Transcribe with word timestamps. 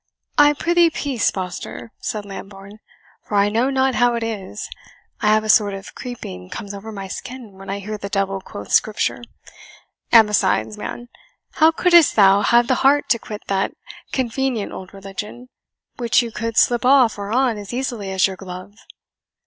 "I 0.35 0.53
prithee 0.53 0.89
peace, 0.89 1.29
Foster," 1.29 1.91
said 1.99 2.25
Lambourne, 2.25 2.79
"for 3.21 3.35
I 3.35 3.49
know 3.49 3.69
not 3.69 3.93
how 3.93 4.15
it 4.15 4.23
is, 4.23 4.67
I 5.21 5.27
have 5.27 5.43
a 5.43 5.47
sort 5.47 5.75
of 5.75 5.93
creeping 5.93 6.49
comes 6.49 6.73
over 6.73 6.91
my 6.91 7.07
skin 7.07 7.51
when 7.59 7.69
I 7.69 7.77
hear 7.77 7.99
the 7.99 8.09
devil 8.09 8.41
quote 8.41 8.71
Scripture; 8.71 9.21
and 10.11 10.27
besides, 10.27 10.75
man, 10.75 11.09
how 11.51 11.69
couldst 11.69 12.15
thou 12.15 12.41
have 12.41 12.67
the 12.67 12.81
heart 12.81 13.09
to 13.09 13.19
quit 13.19 13.43
that 13.45 13.73
convenient 14.11 14.71
old 14.71 14.91
religion, 14.91 15.49
which 15.97 16.23
you 16.23 16.31
could 16.31 16.57
slip 16.57 16.83
off 16.83 17.19
or 17.19 17.31
on 17.31 17.59
as 17.59 17.71
easily 17.71 18.09
as 18.11 18.25
your 18.25 18.37
glove? 18.37 18.73